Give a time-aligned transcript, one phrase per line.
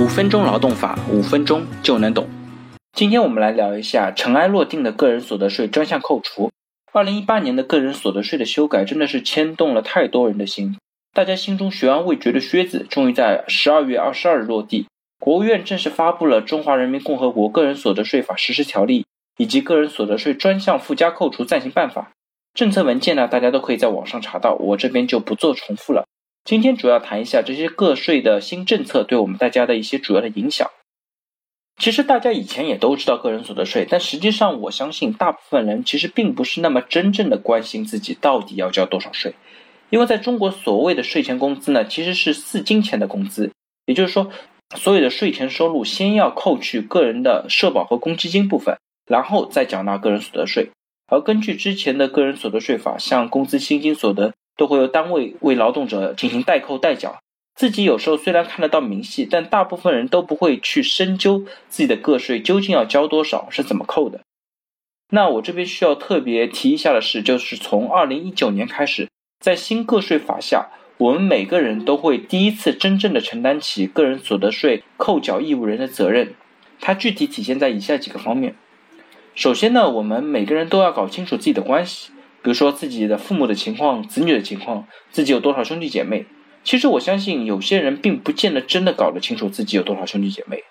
[0.00, 2.26] 五分钟劳动法，五分钟就能懂。
[2.94, 6.50] 今天我们来聊一下尘埃落定的个人所得税专项扣除。
[6.90, 10.78] 二零一八年的个人所得税的修改真的是牵动了太多人的心，
[11.12, 14.86] 大家心中悬而未决的靴子终于在十二月二十二日落地。
[15.18, 19.02] 国务院正式发布了《中华人民共和国个人所得税法实施条例》
[19.36, 22.00] 以及《个人所得税专项附加扣除暂行办法》。
[22.54, 26.06] 政策文件呢，大家都可以在网上查到，我这边就不做重复了。
[26.44, 30.70] 今天主要谈一下这些个税的新政策对我们大家的一些主要的影响。
[31.78, 39.34] 其实大家以前也都知道个人所得税，但实际上我相信大部分人其实并不是那么真正的关心自己到底要交多少税，
[39.88, 43.50] 因为在中国所谓的税前工资呢，其实是四金钱的工资，
[43.86, 44.30] 也就是说，
[44.76, 50.70] 所有的税前收入先要扣去个人的社保和公积金部分，然后再缴纳个人所得税。
[51.06, 54.32] 而根据之前的个人所得税法，像工资、薪金所得。
[54.60, 57.18] 都会由单位为劳动者进行代扣代缴，
[57.54, 64.20] 自己有时候虽然看得到明细，但大部分人都不会去深究自己的个税究竟要交多少，是怎么扣的。
[65.08, 69.08] 那我这边需要特别提一下的是，就是从二零一九年开始，
[69.42, 76.34] 在新个税法下，我们每个人都会第一次真正的承担起个人所得税扣缴义务人的责任。
[76.82, 78.54] 它具体体现在以下几个方面。
[79.34, 82.12] 首先呢，我们每个人都要搞清楚自己的关系。
[82.42, 86.26] 比如说自己的父母的情况、子女的情况，自己有多少兄弟姐妹？
[86.64, 90.62] 其实我相信有些人并不见得真的搞得清楚自己有多少兄弟姐妹，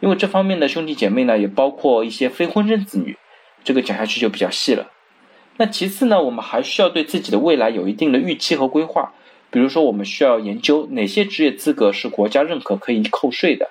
[0.00, 3.16] 因为这方面的兄弟姐妹呢，也包括一些非婚生子女，
[3.62, 4.90] 这个讲下去就比较细了。
[5.56, 9.12] 那其次呢，我们还需要对自己的未来有一定的预期和规划，
[9.50, 13.70] 比如说我们需要研究哪些职业资格是国家认可可以扣税的，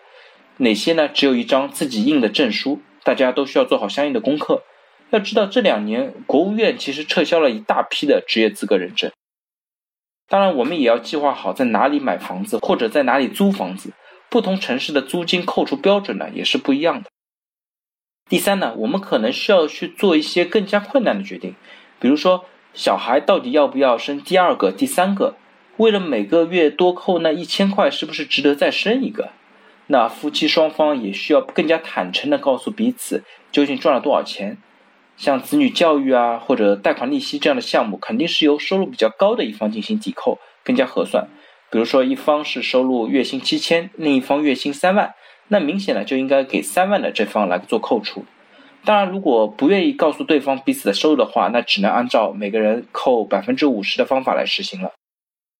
[0.57, 4.63] 哪些呢只有一张自己印的证书，大家都需要做好相应的功课。
[5.13, 9.11] 要知道，这两年国务院其实撤销了一大批的职业资格认证。
[10.27, 13.93] 当然，我们也要计划好在哪里买房子，或者在哪里租房子。
[14.29, 17.11] 不同城市的租金扣除标准呢，也是不一样的。
[18.27, 21.53] 第三呢，我们可能需要去做一些更加困难的决定，
[21.99, 25.35] 比如说，小孩到底要不要生第二个、第三个？
[25.77, 29.29] 为了每个月多扣那一千块，是不是值得再生一个？
[29.85, 34.57] 那夫妻双方也需要更加坦诚地告诉彼此，究竟赚了多少钱。
[35.15, 41.27] 像子女教育啊，或者贷款利息这样的项目，肯定是由收入比较高的一方进行抵扣，更加合算。
[41.69, 45.13] 比如说，一方是收入月薪七千，另一方月薪三万，
[45.47, 48.25] 那明显呢就应该给三万的这方来做扣除。
[48.85, 54.91] 当然，如果不愿意告诉对方彼此的收入的话，那只能按照每个人扣百分之五十的方法来实行了。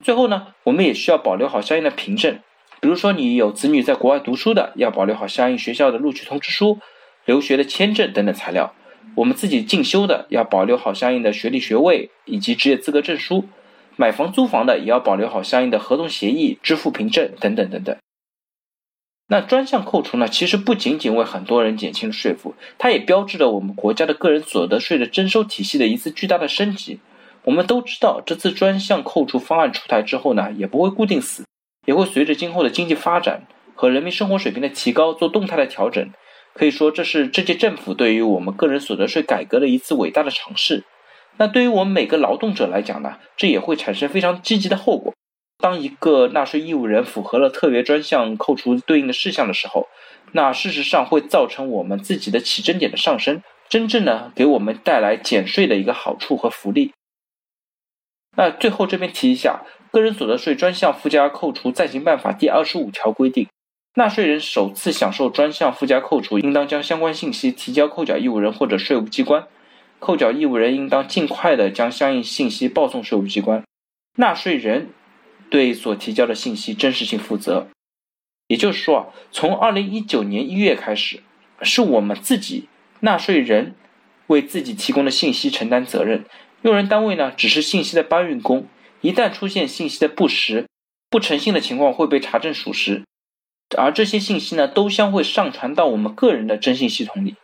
[0.04, 2.40] 最后呢，我们也需要保留好相应的凭证，
[2.82, 6.80] 比如说你有子女在国外读书的，要保留好相应学校的录取通知书、
[7.26, 8.76] 留学的签证等等材料。
[9.16, 13.46] 我们自己进修的要保留好相应的学历学位以及职业资格证书，
[13.96, 17.96] 买房租房的也要保留好相应的合同协议、支付凭证等等等等。
[19.28, 27.00] 那专项扣除呢，其实不仅仅为很多人减轻了税负，它也标志着我们国家的个人所得税的征收体系的一次巨大的升级。
[27.44, 31.46] 我们都知道，这次专项扣除方案出台之后呢，也不会固定死，
[31.86, 36.10] 也会随着今后的经济发展和人民生活水平的提高做动态的调整。
[36.54, 40.84] 可以说，这是这届政府对于我们个人所得税改革的一次伟大的尝试。
[41.38, 45.14] 那对于我们每个劳动者来讲呢，这也会产生非常积极的后果。
[45.58, 49.88] 当一个纳税义务人符合了特别专项扣除对应的事项的时候，
[50.34, 56.92] 那事实上会造成我们自己的起征点的上升，真正呢给我们带来减税的一个好处和福利。
[58.36, 63.48] 那最后这边提一下，《个人所得税专项附加扣除暂行办法》第二十五条规定。
[63.96, 69.48] 纳税人首次享受专项附加扣除，应当将相关信息提交扣缴义务人或者税务机关。
[70.00, 73.64] 扣缴义务人应当尽快的将相应信息报送税务机关。
[74.18, 74.90] 纳税人
[75.50, 77.68] 对所提交的信息真实性负责。
[78.48, 81.22] 也就是说啊，从二零一九年一月开始，
[81.62, 82.68] 是我们自己
[83.02, 83.76] 纳税人
[84.28, 86.26] 为自己提供的信息承担责任，
[86.64, 88.66] 用人单位呢只是信息的搬运工。
[89.02, 90.66] 一旦出现信息的不实、
[91.10, 93.04] 不诚信的情况，会被查证属实。
[93.78, 97.36] 而这些信息呢，都将会上传到我们个人的征信系统里。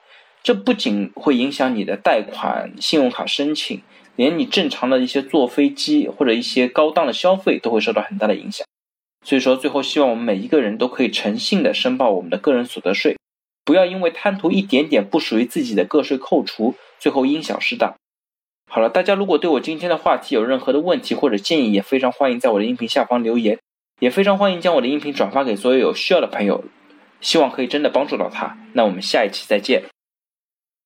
[0.42, 3.82] 这不仅会影响你的贷款、信用卡申请，
[4.16, 8.66] 连你正常的一些坐飞机或者一些高档的消费都会受到很大的影响。
[9.26, 13.18] 所以说，最后希望我们每一个人都可以诚信的申报我们的个人所得税，
[13.66, 17.96] 不要因为贪图一点点不属于自己的个税扣除，最后因小失大。
[18.72, 23.60] 好了，大家如果对我今天的话题有任何的问题或者建议，也非常欢迎在我的音频下方留言。
[24.00, 26.64] 也非常欢迎将我的音频转发给所有有需要的朋友，
[27.22, 28.58] 希望可以真的帮助到他。
[28.74, 29.84] 那我们下一期再见。